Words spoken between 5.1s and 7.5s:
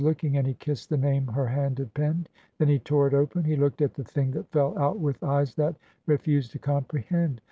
eyes that re fused to comprehend.